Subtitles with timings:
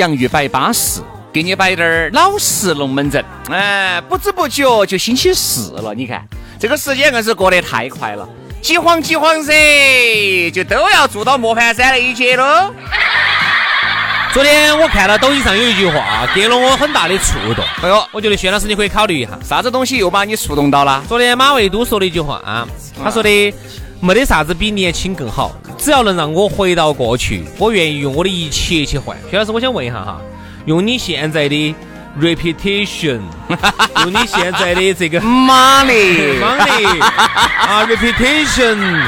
[0.00, 3.22] 洋芋摆巴适，给你摆点儿老实龙门阵。
[3.50, 6.26] 哎，不知不觉就星期四了，你看
[6.58, 8.26] 这个时间硬是过得太快了，
[8.62, 12.72] 急慌急慌噻，就都要做到磨盘山那一节喽。
[14.32, 17.62] 昨天我看到抖音上有一句话，给了我很大的触动。
[17.82, 21.04] 哎呦，我觉得薛老师你可以考虑一下，啥子东西又把你触动到了？
[21.06, 22.66] 昨天马未都说了一句话，啊
[23.04, 23.52] 他说的
[24.00, 29.16] 没得啥子比年轻更好，只要能让我回到过去，我愿意用我的一切去换。
[29.30, 30.20] 薛老师，我想问一下哈，
[30.64, 31.74] 用你现在的
[32.18, 33.20] reputation，
[34.02, 39.02] 用你现在的这个 money money 啊 reputation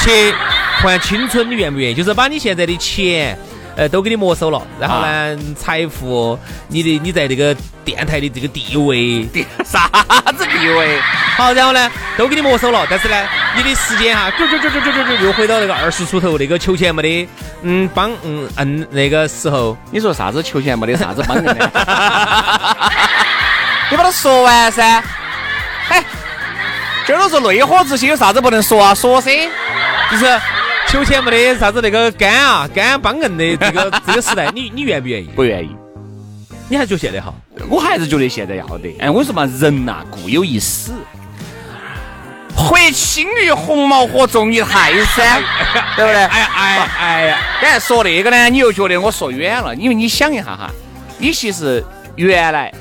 [0.00, 0.34] 去
[0.82, 1.94] 换青春，你愿不愿意？
[1.94, 3.38] 就是把你现在的钱。
[3.76, 6.38] 呃，都给你没收了，然后呢，财富，
[6.68, 9.28] 你的你在这个电台的这个地位，
[9.64, 9.86] 啥
[10.32, 10.98] 子地位？
[11.36, 17.28] 好，然后呢，都给你没收了，但是呢，你的时间哈，就就就就就就又回到那个二十出头那个求钱没得，
[17.60, 21.54] 嗯，帮嗯嗯那个时候，你说啥子求钱没得啥子帮人的？
[23.90, 25.04] 你把它说完噻。
[25.90, 26.02] 哎，
[27.06, 28.94] 今儿都是内火之心有啥子不能说啊？
[28.94, 29.30] 说噻，
[30.10, 30.40] 就是。
[30.96, 35.28] 求钱没得啥子那个干啊干帮硬的这个 这个时代，你你愿不愿意？
[35.36, 35.68] 不愿意。
[36.70, 37.34] 你还觉得现在好？
[37.68, 38.96] 我还是觉得现在要得。
[38.98, 40.94] 哎，我说嘛，人呐固有一死，
[42.56, 45.42] 会轻于鸿毛和重于泰山，
[45.96, 46.14] 对不对？
[46.14, 47.38] 哎呀哎呀哎呀！
[47.60, 50.70] 刚才说那个呢，你又觉得我说远了，因为你想一下哈，
[51.18, 51.84] 你其实
[52.16, 52.72] 原来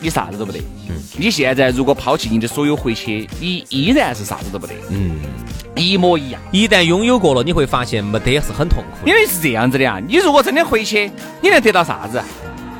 [0.00, 5.20] 你啥子都不得，嗯，你现在如果抛弃你的所有回去，你依然是啥子都不得，嗯。
[5.76, 6.40] 一模一样。
[6.50, 9.08] 一旦拥有过了，你会发现没得是很痛苦。
[9.08, 12.20] 因为是这样子的啊，你如果真的回去，你能得到啥子？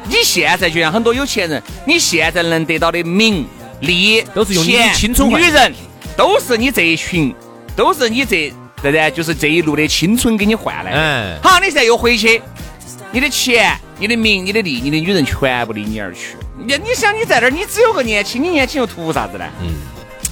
[0.06, 3.47] 你现在就像很多有钱人，你现在能得到的名
[3.81, 5.72] 利都是用你的青春女人，
[6.16, 7.32] 都是你这一群，
[7.76, 8.52] 都是你这
[8.82, 9.10] 对不对？
[9.12, 10.98] 就是这一路的青春给你换来的。
[10.98, 11.38] 嗯。
[11.42, 12.42] 好，你现在又回去，
[13.12, 16.37] 你的钱、你的名、你的利、你的女人全部离你而去。
[16.56, 19.44] 你你想你在这儿，你只有个年轻，你年轻又图啥子呢？
[19.60, 19.69] 嗯。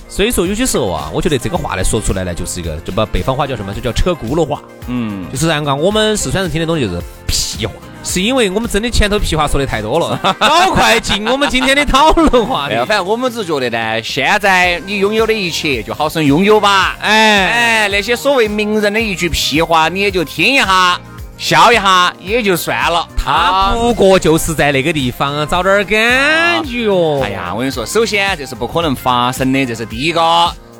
[0.09, 4.63] 所以说，有些时候啊，我觉得这个话呢说出来呢，就是一个，就把北方话叫什么，就叫扯轱辘话。
[4.87, 7.73] 嗯，就是这样讲我们四川人听的东西就是屁话，
[8.05, 10.19] 是因为我们真的前头屁话说的太多了。
[10.39, 12.77] 搞快进我们今天的讨论话题。
[12.87, 16.97] 反正我们只是觉得呢，现在你拥有的一切就好生拥有吧。
[17.01, 20.99] 哎哎，那些所谓名人的一句屁话，你也就听一下。
[21.39, 26.91] 笑一下也就算了，他不过就是在那个地方找点感觉。
[27.23, 30.21] 哎呀，我跟你说，首先这是不可能发生的，这是第一个。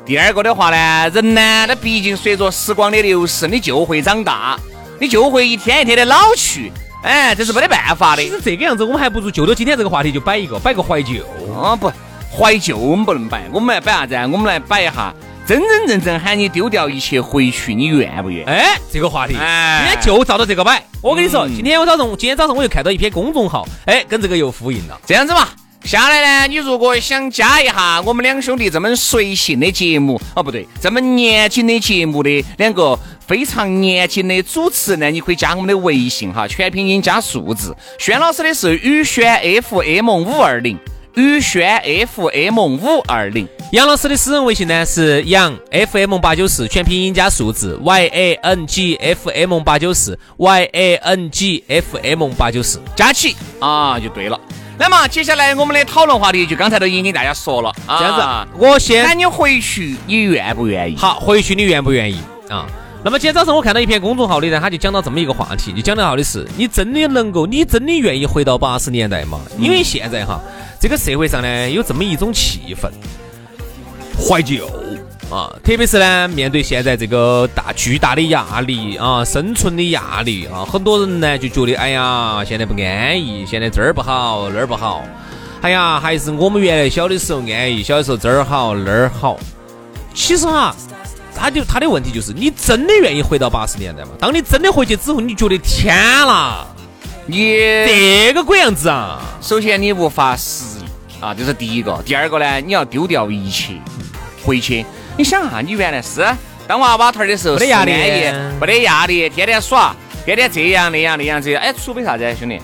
[0.05, 4.59] 第二个的话呢，人呢，他毕竟随着时光的流逝，你就会长大，
[4.99, 6.73] 你就会一天一天的老去。
[7.03, 8.21] 哎，这是没得办法的。
[8.21, 11.23] 其实这个样子，我们还不如就着今天这个话题就摆一个，摆个怀旧。
[11.55, 11.89] 啊不，
[12.29, 14.15] 怀旧我们不能摆，我们来摆啥子？
[14.29, 15.13] 我们来摆一下。
[15.49, 18.45] 真真正正喊你丢掉一切回去，你愿不愿？
[18.45, 20.79] 哎，这个话题，今天就照着这个摆。
[21.01, 25.01] 我跟你说，今天我早上，今天早上我又看到一篇公众号，哎，跟这个又呼应了。
[25.07, 25.47] 这样子嘛，
[25.83, 32.95] 下来呢，你如果想加一下我们两兄弟这么随性的节目，哦不对，这么年轻的节目的两个
[33.25, 37.75] 非常年轻的主持人呢，你可以加我们的微信哈，全拼音加数字。
[37.97, 40.77] 轩老师的是宇轩 FM 五二零。
[41.15, 51.63] 宇轩 FM 五二零，杨老师的私人微信呢是杨 FM 八九四，全拼音加数字 Y A N G F M 八九四 Y A N G
[51.67, 54.39] F M 八九四，加起啊就对了。
[54.77, 60.95] 那么接下来我们的讨论话题就刚才都已经给大家说了，这样子，我先喊你回去，你愿不愿意？
[60.95, 62.17] 好，回去你愿不愿意
[62.49, 62.65] 啊？
[63.03, 69.41] 那么今天早上我看到一篇公众号里呢，他就讲到这么一个话题，就讲到的是，你真的能够，你真的愿意回到八十年代吗？
[69.57, 70.39] 因为现在哈。
[70.79, 72.89] 这个社会上呢有这么一种气氛，
[74.17, 74.65] 怀旧
[75.29, 85.03] 啊，特别是呢面对现在这个大巨大的压力啊，生存的压力啊，很多人呢就觉得哎呀，现在不安逸，现在这儿不好那儿不好，
[85.61, 89.37] 哎呀，还是我们原来小的时候安逸，小的时候这儿好那儿好。
[90.13, 90.75] 其实哈，
[91.35, 94.11] 他就他的问题就是，你真的愿意回到八十年代吗？
[94.19, 95.95] 当你真的回去之后，你觉得天
[96.25, 96.65] 啦！
[97.29, 97.55] 你
[97.85, 99.21] 这个鬼样子啊！
[99.39, 102.01] 首先你无法适应啊，这是第一个。
[102.03, 103.73] 第二个呢，你要丢掉一切
[104.43, 104.83] 回去。
[105.15, 106.25] 你想啊，你原来是
[106.67, 107.91] 当娃娃头的时候，没得压力，
[108.59, 109.95] 没得压力，天天耍，
[110.25, 111.53] 天天这样那样那样子。
[111.53, 112.59] 哎，除非啥子，兄弟？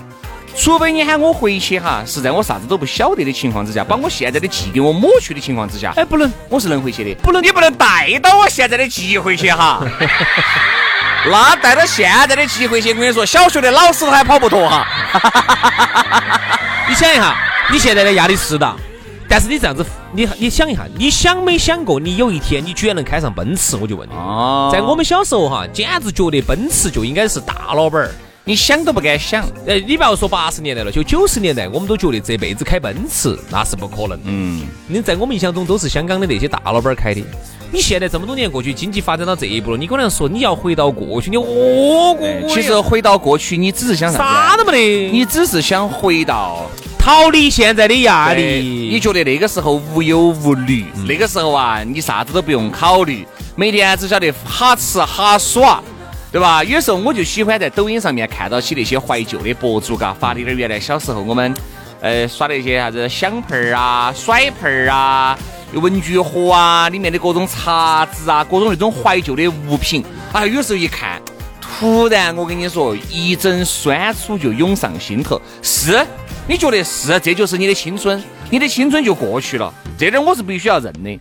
[0.56, 7.14] 除非你喊我回去哈，是在我啥子都不晓得的情况之下，把我现在的记忆给我抹去的情况之下，哎，不能，我是能回去的。
[7.22, 9.86] 不能，你不能带到我现在的记忆回去哈。
[11.30, 14.86] 那带到现在的机会去，我跟你说，小学的老师都还跑不脱哈。
[16.88, 17.36] 你想一下，
[17.70, 18.76] 你现在的压力是大，
[19.28, 23.76] 但是你这样子，你你想一下，你想没想过，你有一天你居然能开上奔驰？
[23.76, 24.12] 我就问你，
[24.72, 28.10] 在我们小时候哈，简直觉得奔驰就应该是大老板儿，
[28.44, 29.42] 你想都不敢想。
[29.66, 34.18] 哎，你不要说八十年代了，就九十年代，我们都觉得这辈子开奔驰那是不可能。
[34.24, 37.22] 嗯，你在我们印象中都是香港的那些大老板开的。
[37.72, 42.48] 你现在这么多年过去，经济发展到这一步了，你可能说你要回到过去，你哦过。
[42.48, 44.18] 其实回到过去，你只是想啥？
[44.18, 48.88] 啥都没得，你只是想回到逃离现在的压力。
[48.90, 53.26] 你觉得那个时候无忧无虑，那个时候啊，你啥子都不用考虑，
[53.56, 55.82] 每天只晓得哈吃哈耍，
[56.30, 56.62] 对吧？
[56.62, 61.52] 有时候我就喜欢在抖音上面看到起那些怀旧的博主，嘎发的点原来小时候我们
[62.00, 65.36] 呃耍那些啥子响盆儿啊、甩盆儿啊。
[65.80, 71.20] 文具盒啊，里面的各种茶渍啊，各种那种怀旧的物品，啊，有时候一看，
[71.60, 75.40] 突然我跟你说，一阵酸楚就涌上心头。
[75.62, 76.04] 是，
[76.48, 81.18] 你觉得是，这就是你的青春，你的青春就过去了，这点我是必须要认的。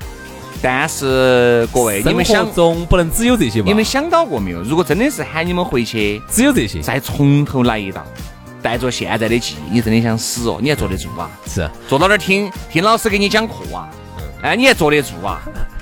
[0.62, 3.66] 但是各位，你们想中不能只有这些吧？
[3.68, 4.62] 你们想到过没有？
[4.64, 8.04] 如果真的是喊你们回去，只有这些，再从头来一道，
[8.64, 10.58] 带着现在的记忆，你真的想死哦？
[10.62, 11.30] 你还坐得住啊？
[11.46, 13.88] 是，坐到那儿听听老师给你讲课啊？
[14.42, 15.42] 哎，你还坐得住啊？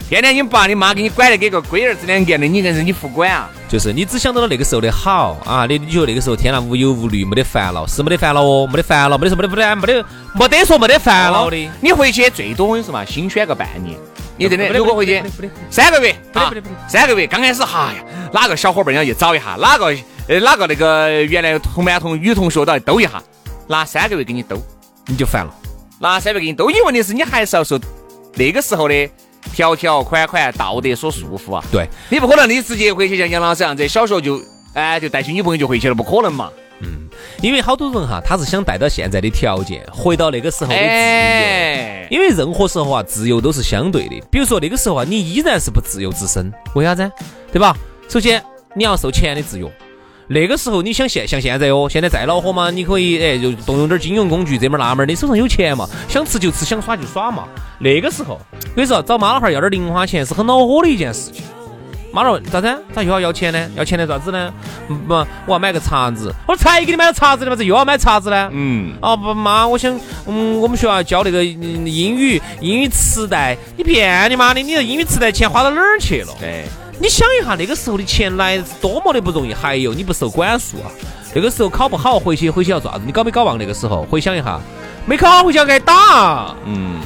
[0.10, 3.50] 天天你爸你妈给你管得跟个龟儿子两样的，你硬是你不管啊？
[3.68, 5.66] 就是你只想到了那个时候的好啊！
[5.66, 10.06] 你你觉得那个时候天呐无忧无虑，没得烦恼，是没得烦恼哦，没得烦恼，没得说没得没得没得
[10.36, 11.70] 没得说没得烦恼的。
[11.82, 13.98] 你回去最多我跟你说嘛，新选个半年。
[14.38, 15.24] 你真的如果回去
[15.70, 16.52] 三个月啊，
[16.88, 19.86] 三个月刚开始哈呀，哪个小伙伴要去找一下，哪个
[20.28, 23.24] 呃哪个那个原来同班同女同学都要兜一下，
[23.68, 24.62] 拿三个月给你兜，
[25.08, 25.52] 你就烦了。
[26.00, 27.80] 拿三个月给你兜，你问题是你还是要受。
[28.36, 29.10] 那个时候的
[29.54, 34.42] 条条款款道德所束缚啊，对你不可能你直接回去像杨老师这样子，小学就
[34.74, 36.50] 哎就带起女朋友就回去了，不可能嘛。
[36.82, 37.08] 嗯，
[37.42, 42.08] 因为好多人哈，他是想带到现在的条件，回到那个时候的自由。
[42.10, 44.20] 因为任何时候啊，自由都是相对的。
[44.30, 47.10] 比如说那个时候啊，你依然是不自由之身，为啥子？
[47.52, 47.76] 对吧？
[48.10, 48.44] 首先
[48.74, 49.72] 你要受钱的自由。
[50.34, 57.44] 那个时候你想现像现在哦，现在再恼火嘛，你可以哎就动用点金融工具这门那门，你手上有钱嘛，想吃就吃，想耍就耍嘛。
[57.80, 61.44] 那个时候，我跟你说，找妈老汉儿要点零花钱是很恼火的一件事情。
[62.12, 62.78] 妈老咋子？
[62.94, 63.70] 咋又要要钱呢？
[63.76, 64.54] 要钱来咋子呢？
[65.08, 66.34] 不，我要买个叉子。
[66.48, 68.50] 我才给你买了叉子的嘛，这又要买叉子呢？
[68.54, 68.94] 嗯。
[69.02, 73.58] 哦不，妈，我想，嗯，我们学校教那个英语，英语磁带。
[73.78, 74.62] 你骗你妈的！
[74.62, 76.34] 你这英语磁带钱花到哪儿去了？
[76.40, 76.66] 对。
[77.00, 80.88] 你想一下，那个时候的钱来是多么的不容易，还有你不受管束啊。
[81.36, 83.04] 那个时候考不好，回去回去要做啥子？
[83.06, 84.04] 你搞没搞忘那个时候？
[84.04, 84.60] 回想一下，
[85.06, 86.56] 没考好回去要挨打。
[86.66, 87.02] 嗯。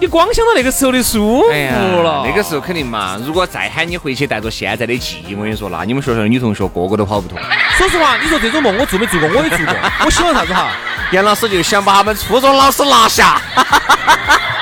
[0.00, 2.22] 你光想到那个时候的舒服了。
[2.24, 3.20] 那个时候肯定嘛。
[3.26, 7.36] 如果再喊你回去，带着现在的记忆，我跟你说，那你们学校的女同学个个都跑不脱。
[7.76, 9.28] 说实话，你说这种梦我做没做过？
[9.28, 9.74] 我也做过。
[10.04, 10.70] 我希望啥子哈？
[11.12, 13.40] 杨老师就想把他们初中老师拿下。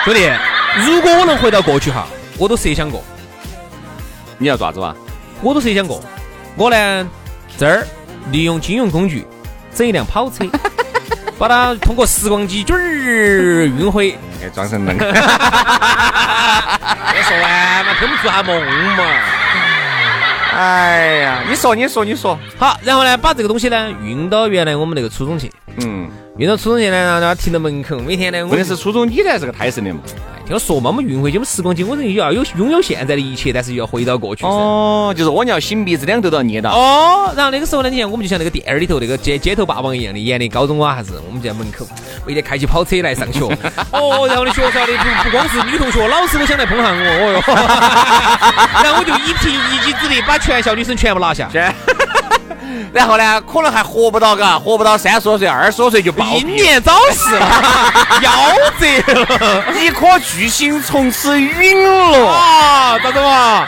[0.04, 0.30] 兄弟，
[0.86, 2.06] 如果我能回到过去哈，
[2.38, 3.04] 我都设想过。
[4.38, 4.94] 你要咋子嘛？
[5.42, 6.02] 我都设想过，
[6.56, 7.10] 我呢
[7.58, 7.86] 这儿
[8.32, 9.26] 利用金融工具
[9.74, 10.46] 整一辆跑车，
[11.38, 14.16] 把它通过时光机卷儿运回，
[14.54, 14.96] 装成能。
[14.98, 15.06] 别
[17.22, 18.58] 说完嘛，给我们做下梦
[18.96, 19.04] 嘛。
[20.54, 25.52] 哎呀，你说你说你说，好，然后呢，把这个东西呢运到原来我们那个初中去。
[25.78, 26.10] 嗯。
[26.38, 30.00] 运到初中去呢，让他停到门口，每天呢，问题是初中你才是个胎神的嘛。
[30.44, 34.44] 听我说嘛，我们运回去，我们时光机，我人又要有拥有现在的一切，但是又要回到过去。
[34.44, 36.70] 哦，就是我要擤鼻子，两头都要捏到。
[36.70, 41.88] 哦，然后那个时候呢，你看我们就像那个电影里头那个街街头霸王一样的，演的高中啊还是我们在门口，
[42.26, 43.40] 每天开起跑车来上学。
[43.90, 46.96] 哦，然后呢，学校的不不光是女同学，老师都想来碰下我。
[47.00, 47.40] 哦哟，
[48.84, 51.48] 然后我就一凭一己之力把全校女生全部拿下。
[52.92, 57.46] 然后呢，可能还活不到，嘎，活不到三十多岁、二十多岁就暴英年早逝了，
[58.22, 62.28] 夭折了一颗巨星从此陨落。
[62.28, 62.98] 啊！
[63.02, 63.66] 咋子嘛？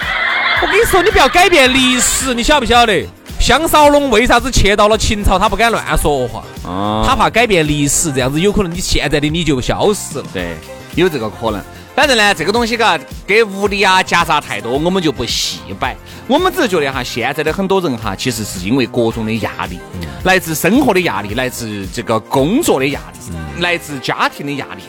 [0.61, 3.09] 我跟你说，你不要改变历史，你晓不晓得？
[3.49, 10.25] 项少龙为啥子去到了秦朝，他不敢乱说话，啊他怕改变历史，这样子有可能你现在的你就消失了。
[10.35, 10.55] 对，
[10.97, 11.59] 有这个可能。
[11.97, 15.97] 反正呢，这个东西嘎，给物理啊夹杂太多，我们就不细摆。
[16.27, 19.79] 我们只是觉得哈，现在的很多人哈，其实是因为各种的压力，
[20.25, 24.83] 来自生活的压力，来自这个工作的压力，来自家庭的压力，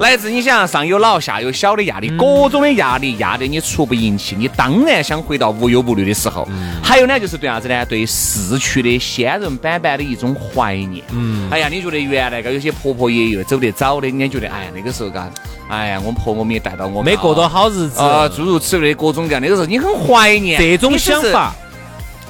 [0.00, 6.48] 来自你想上有老下有小的压力，各种的压力压得你出不赢气，你当然想回到无忧无虑的时候。
[6.82, 7.84] 还有呢，就是对啥子呢？
[7.84, 11.04] 对逝去的仙人板板的一种怀念。
[11.12, 15.30] 嗯，哎呀，你觉得原来个有些婆婆爷爷走得早的，你觉得哎呀那个时候嘎，
[15.68, 21.54] 哎呀我婆我们也带到我们没过多好日子，啊，诸如此类的各种各样，那个时候你很怀念这种想法，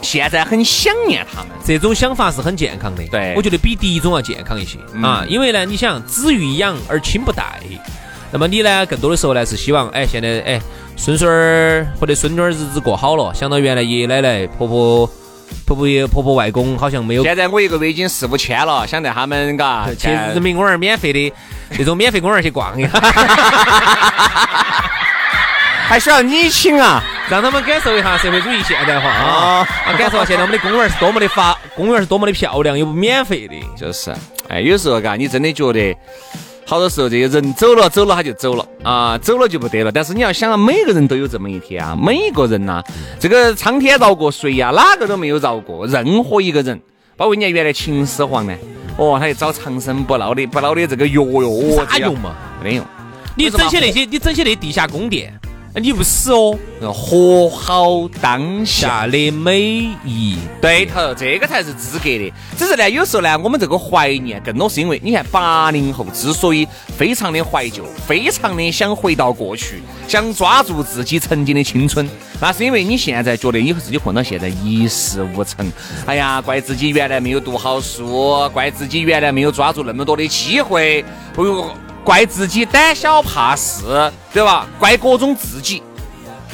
[0.02, 1.50] 现在很想念他们。
[1.64, 3.02] 这种想法是很健康的。
[3.08, 3.34] 对。
[3.36, 5.02] 我觉得比第一种要健康一些、嗯。
[5.02, 7.60] 啊，因为呢，你想子欲养而亲不待，
[8.32, 10.60] 那么你呢，更多的时候呢是希望，哎，现在哎，
[10.96, 15.06] 孙孙儿或者孙女儿日子过好了，想到原来爷爷奶奶、婆婆、
[15.66, 21.32] 婆婆爷、婆婆外公好像没有现在我一个月已经四五千了，想带他们嘎去人民公园免费的
[21.70, 22.90] 那种免费公园去逛一下，
[25.90, 27.02] 还需要你请啊？
[27.28, 33.56] 让他们感受一下社会主义现代化啊哦，啊，感受下现在我们的公园是多么的发， 公园是多么的漂亮，又不免费的。
[33.76, 34.14] 就是，
[34.48, 35.96] 哎，有时候嘎，你真的觉得。
[36.64, 39.90] 好多时候，这些人走了，走了他就走了啊，走了就不得了。
[39.90, 42.80] 但是你要想啊，每个人都有这么一天啊，每一个人呐、
[43.18, 46.80] 这个苍天饶过谁呀、哪个都没有饶过任何一个人。
[47.16, 48.54] 包括人家原来秦始皇呢，
[48.96, 52.36] 哦，他就找长生不老的不老的这个药哟，哦啥用嘛？
[52.62, 52.86] 没得用。
[53.34, 55.32] 你整些那些，你整些那地下宫殿，
[55.76, 56.58] 你不死哦。
[56.92, 59.60] 活好当下，下的每
[60.04, 62.32] 一对头，这个才是资格的。
[62.56, 72.08] 只是呢，有时候呢，我们这个怀念更多是因为，你看八零后之所以非常的怀旧，非常的想回到过去，想抓住自己曾经的青春，
[72.40, 75.70] 那是因为你现在觉得你自己混到现在一事无成。
[76.06, 81.04] 哎呀，怪自己原来没有读好书，怪自己原来没有抓住那么多的机会，
[81.36, 81.70] 哎呦，
[82.04, 84.66] 怪自己胆小怕事，对吧？
[84.78, 85.82] 怪各种自己。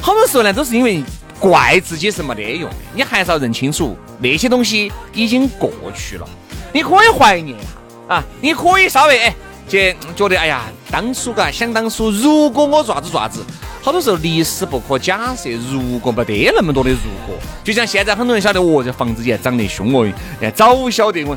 [0.01, 1.03] 好多时候呢，都是因为
[1.39, 6.29] 怪自己是没得用的，你还是要认清楚那些东西已经过去了。
[6.73, 9.35] 你可以怀念一下啊，你可以稍微哎，
[9.69, 13.45] 去觉得哎呀，当初嘎想当初，如果我爪子爪子，
[13.83, 20.07] 好多时候历史不可假设，如果没得那么多的如果，就像现在很多人晓得哦，这房子也涨得凶哦，
[20.41, 21.37] 哎，早晓得我。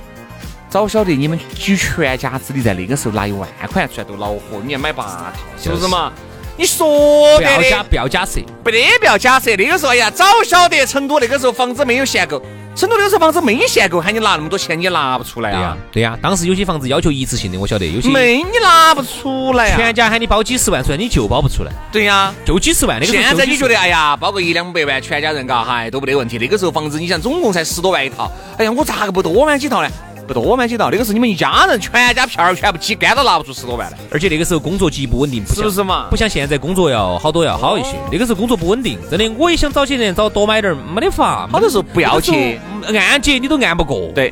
[0.70, 6.12] 早晓得你们举全家之力在那个时候拿一万块出来都恼火，你要买八套，是不是嘛？
[6.56, 8.40] 你说的不要假，不要假设。
[8.64, 12.40] 不得不要假设，那个时候哎呀，早晓得成都那个时候房子没有限购，
[12.76, 22.32] 成都那个时候房子没限购，喊你拿那么多钱，你也拿不出来对呀啊，，对呀，当时有些房子要求一次性的，我晓得，有些没你拿不出来全啊，家喊你包几十万出来，你就包不出来，对呀。
[22.46, 23.00] 就几十万。
[23.00, 26.38] 那个现在你觉得哎呀，包个一两百万，全家人嘎，嗨都没得问题。
[26.38, 29.90] 那个时候房子，你想总共才十多万一套，哎呀，我咋个不多买几套呢？
[30.30, 36.16] 不多买几道，那个时候你们一家人全家票儿全部挤干都拿不出十多万来，而且那个时候工作极不稳定，不是不是嘛不？
[36.16, 37.96] 像现在工作要好多要好一些。
[38.12, 41.50] 那个时候工作不稳定，真的，我也想找些人找多买点儿，没得法。
[41.52, 42.60] 好多时候不要去
[42.94, 44.12] 按揭你都按不过。
[44.14, 44.32] 对，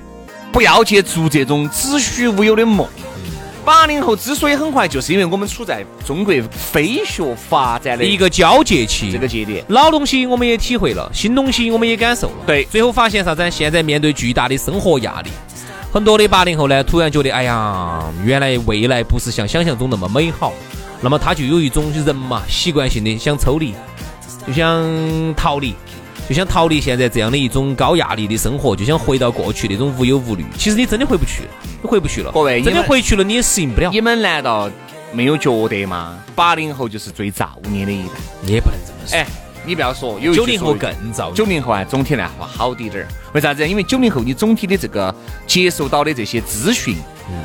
[0.51, 2.88] 不要去做这种子虚乌有的梦。
[3.66, 9.62] 八零后之所以很快，就是因为我们处在中国飞速发展的一个交界期，这个节点。
[9.68, 12.34] 老东西我们也体会了，新东西我们也感受了。
[12.46, 13.51] 对最后发现啥子？
[13.51, 15.30] 现在面对巨大的生活压力，
[15.98, 20.54] 很多的八零后呢，突然觉得，哎呀，原来未来不是像想象中那么美好。
[21.01, 23.74] 那么他就有一种人嘛，习惯性的想抽离，
[24.46, 25.74] 就想逃离，
[26.30, 30.46] 就想逃离现在这样的一种高压力的生活，就想回到过去那种无忧无虑。
[30.56, 31.50] 其实你真的回不去了，
[31.82, 32.32] 你回不去了。
[32.32, 33.89] 各位真的回去了，你也适应不了。
[33.92, 34.70] 你们难道
[35.12, 36.16] 没有觉得吗？
[36.36, 38.13] 八零后就是最造孽的一代。
[38.44, 39.18] 你也不能这么说。
[39.18, 39.25] 哎，
[39.67, 43.07] 你不要说，有九零后更造九零后啊，总体来说好滴点儿。
[43.33, 43.67] 为啥子？
[43.67, 45.13] 因为九零后你总体的这个
[45.45, 46.95] 接受到的这些资讯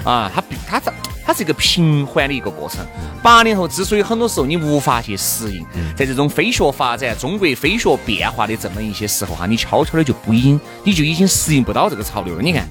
[0.05, 0.93] 啊，它它它
[1.27, 2.87] 它是一个平缓的一个过程。
[3.25, 12.41] 八零后之所以很多时候你无法去适应，在这种飞速发展、中国飞速变化的这么一些时候哈，你悄悄的就不已经你就已经适应不到这个潮流了。
[12.41, 12.69] 你看，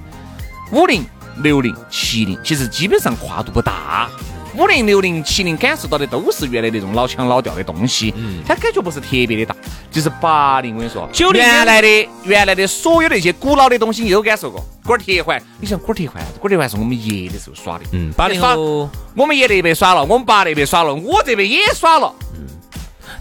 [0.72, 1.04] 五零、
[1.44, 4.10] 六零、七零，其实基本上跨度不大。
[4.56, 8.14] 五零、六零、七零感受到的都是原来那种老腔老调的东西，
[8.46, 9.56] 它感觉不是特别的大。
[9.90, 14.64] 就是八零，我跟你说，九零原来的原来的所有那些古老的东西你都感受过。
[14.86, 18.90] 滚儿铁环，你像滚儿铁环，滚儿铁环是我们爷的时候耍的，嗯，八零后。
[19.18, 22.14] 我们爷那边耍了，我们爸那边耍了，我这边也耍了，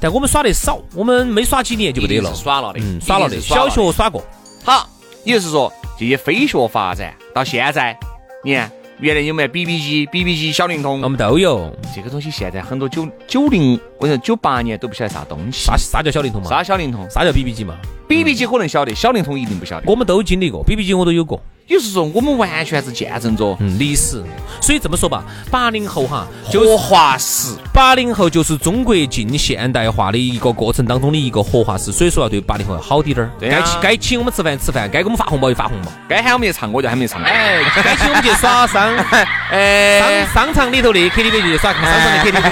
[0.01, 2.33] 但我们耍的少，我们没耍几年就不得了。
[2.35, 4.25] 耍了的，嗯，耍了的，小学耍过，
[4.65, 4.89] 好，
[5.25, 7.99] 也就是说，这些飞速发展到现在，
[8.45, 8.71] 你看。
[9.01, 11.01] 原来有没有 BB 机、BB 机、小灵通？
[11.01, 12.31] 我们都有这个东西。
[12.31, 15.65] 现在很多九九零，我说九八年都不晓得啥东西。
[15.65, 16.51] 啥啥叫小灵通嘛？
[16.51, 17.09] 啥小灵通？
[17.09, 19.91] 啥叫 BB 机嘛？BB 机可能晓得，小灵通一定不晓得。
[19.91, 21.43] 我们都经历过，BB 机我都有过。
[21.71, 24.21] 也就是说，我们完全是见证着历史。
[24.61, 25.23] 所以这么说吧，
[25.53, 27.55] 八零后哈，活化石。
[27.73, 31.93] 八零后就是中国近现代化的一个过程当中的一个活化石。
[31.93, 33.31] 所以说要对八零后要好滴点儿。
[33.41, 37.29] 该请该请我们吃饭吃饭，该给我们发红包就发红包，该喊我们去唱歌就喊我们去唱歌。
[37.29, 38.93] 哎，该请我们去耍商，
[39.53, 42.51] 哎，商商场里头的 KTV 就去耍商场的 KTV。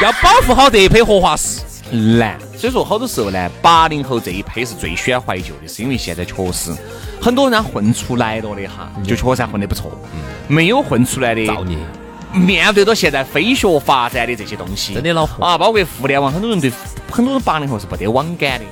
[0.04, 1.62] 要保护好这一批活化石。
[1.90, 6.74] 难，所以说好多时候呢，八零后这一批是最喜欢怀旧的，是因为现在确实
[7.22, 9.92] 很多人混出来了的哈，就确实混得不错。
[10.48, 11.78] 没有混出来的，造孽。
[12.34, 15.56] 面对着现在飞学发展的这些东西，真的恼火啊！
[15.56, 16.68] 包括互联网，很多人对
[17.08, 18.64] 很多人八零后是不得网感的。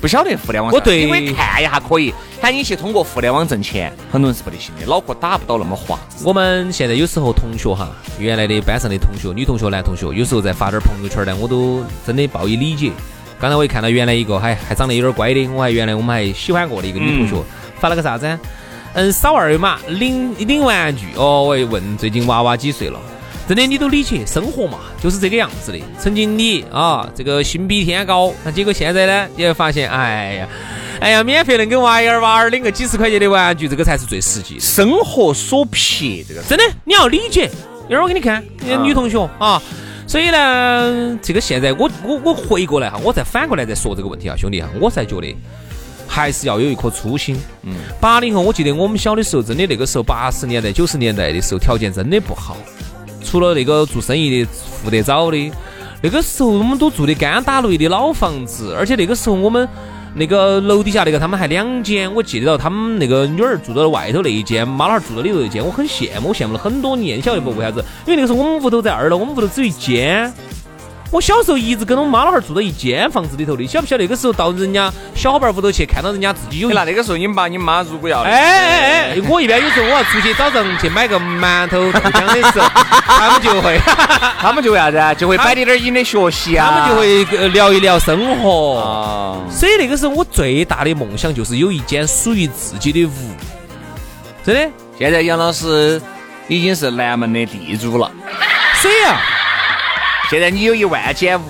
[0.00, 5.98] 不晓得互联网，我对，你可以看一下，可以喊你去通过互联网挣钱，很多人是不得行的，脑壳打不到那么滑。
[6.24, 12.90] 我们现在有时候同学哈，原来的班上的同学，女同学、男同学，有时候在发点朋友圈呢，我都真的报以理解。
[13.44, 17.44] 刚才我一看到原来一个还还长得有点乖的，我还原来我们还喜欢过的一个女同学，
[17.78, 18.38] 发了个啥子？
[18.94, 21.08] 嗯，扫二维码领领玩具。
[21.14, 22.98] 哦，我一问最近娃娃几岁了？
[23.46, 25.78] 真的，你都理解生活嘛，就是这个样子的。
[25.98, 30.48] 曾经你啊，这个心比天高，那结果现在呢，你会发现，哎呀，
[31.00, 34.58] 哎呀，免费能给娃儿娃儿领个几十块钱的玩具，这个才是最实际。
[34.58, 35.76] 生活所迫，
[36.26, 37.50] 这个真的你要理解。
[37.90, 38.42] 一会儿我给你看，
[38.82, 39.60] 女同学啊，
[40.06, 45.36] 所以呢，这个现在我我我回过来哈，我再反过来再说这个问题啊，兄弟哈，我才觉得
[46.06, 47.36] 还是要有一颗初心。
[47.62, 52.56] 嗯，八零后，我记得我们小的时候，真的那个时候八十年代、九十年代的时候，条件真的不好。
[53.22, 55.52] 除了那个做生意的富得早的，
[56.02, 59.66] 那个时候我们都住的干打雷的老房子，而且那个时候我们
[60.16, 67.20] 那个楼底下那个他们还两间，我记得到他们那个女儿住到外头那一间，妈老汉儿住到里头一间，我很羡慕，我羡慕了很多年。
[67.20, 67.50] 晓得不？
[67.50, 67.84] 为啥子？
[68.06, 70.32] 因为那个时候我们屋头在二楼，我们屋头只有一间。
[71.14, 74.02] 我小时候一直跟我妈老汉儿住到一间房子里头的，晓不晓得？
[74.02, 76.70] 那个时候到人家小伙伴屋头去，看到人家自己有。
[76.70, 78.22] 那那个时候你爸你妈如果要……
[78.22, 79.20] 哎哎哎！
[79.28, 82.68] 我一般有时候我要出去早上去买个馒头豆浆的时候，
[83.06, 83.78] 他们就会，
[84.40, 85.20] 他们就会啥子？
[85.20, 86.68] 就会摆点点你的学习啊。
[86.68, 88.80] 他们就会聊一聊生活。
[88.80, 89.38] 啊。
[89.48, 93.12] 所以那个时候我最大的梦想就是有一间属于自己的屋。
[94.44, 94.68] 真的。
[94.98, 96.02] 现在杨老师
[96.48, 98.10] 已经是南门的地主了。
[98.82, 99.20] 所以啊。
[100.30, 101.44] 现在你有一万间屋，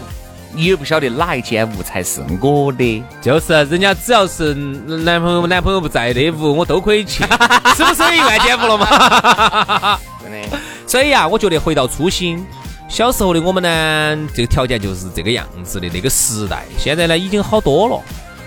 [0.53, 3.03] 你又不晓得哪一间屋才是我的。
[3.23, 7.23] 就是人家只要是男朋友男朋友不在的屋，我都可以去，
[7.77, 9.99] 是不是有一万间屋了嘛？
[10.23, 10.59] 真的。
[10.87, 12.45] 所以啊，我觉得回到初心，
[12.89, 16.65] 小时候的我们呢，这个条件就是这个样子的那个时代。
[16.77, 18.01] 现在呢，已经好多了。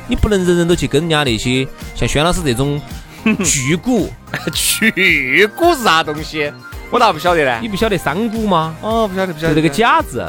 [0.09, 2.81] 你不能人人都去跟人家那些像轩老师这种
[3.43, 4.09] 巨股，
[4.53, 6.51] 巨股是啥东西？
[6.89, 7.59] 我咋不晓得呢？
[7.61, 8.73] 你不晓得商贾吗？
[8.81, 9.53] 哦，不晓得，不晓得。
[9.53, 10.25] 就那个贾字，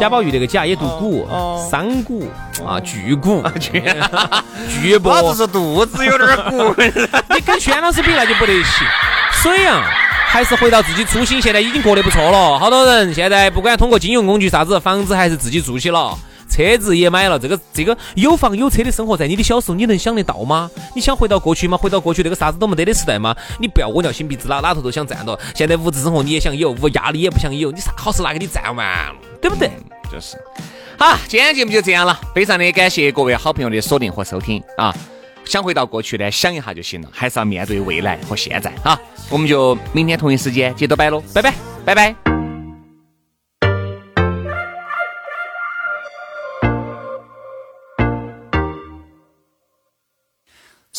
[0.00, 1.28] 贾宝玉那个贾也读古，
[1.70, 5.12] 商贾啊，巨古，巨博。
[5.22, 6.74] 我只 是肚子有点鼓。
[7.34, 8.86] 你跟轩老师比那就不得行。
[9.42, 9.82] 所以啊，
[10.26, 12.58] 还是回到自己初心，现在已经过得不错了。
[12.58, 16.18] 好多人现在不管通过金融工具啥子，房子还是自己住起了。
[16.58, 20.68] 车子也买了，这个这个有房有车的生活，在你的小时候你能想得到吗？
[20.92, 21.78] 你想回到过去吗？
[21.78, 23.32] 回到过去那个啥子都没得的时代吗？
[23.60, 25.38] 你不要窝尿心鼻子，哪哪头都想占到。
[25.54, 29.70] 现在物质生活你也想有，无压力也不想有，你啥好事拿给你占完，对不对？
[30.10, 30.36] 就是。
[30.98, 34.92] 好，今天节目就这样了，非常的感谢各位好朋友的锁定和收听啊！
[35.44, 39.00] 想回到过去呢，想一下就行了，还是要面对未来和现在啊！
[39.30, 42.27] 我们就明天同一时间接着摆喽，拜拜，拜拜。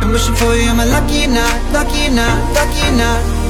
[0.00, 3.46] I'm wishing for you, am lucky not, lucky not, lucky not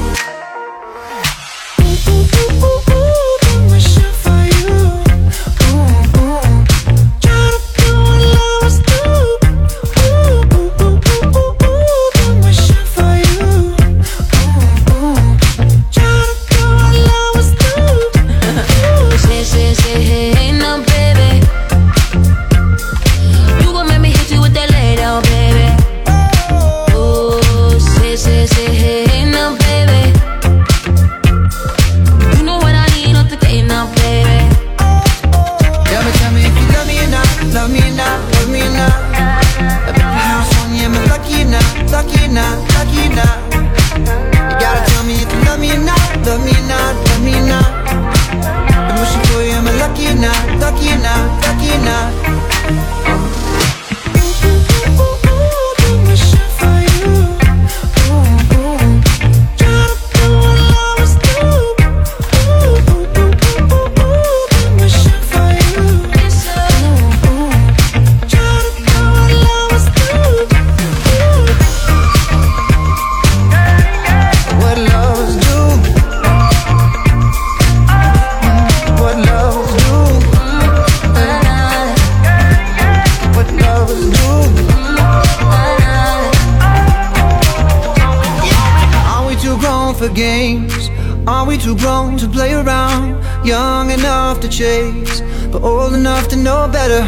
[94.57, 97.03] cliches, but old enough to know better.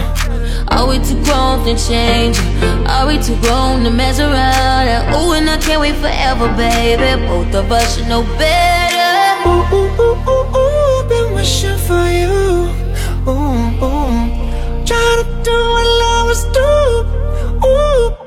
[0.70, 2.38] Are we too grown to change?
[2.88, 4.88] Are we too grown to mess around?
[4.88, 7.26] And ooh, and I can't wait forever, baby.
[7.28, 9.50] Both of us should know better.
[9.50, 12.70] Ooh, ooh, ooh, ooh, ooh, been wishing for you.
[13.28, 17.68] Ooh, ooh, try to do what lovers do.
[17.68, 18.19] Ooh.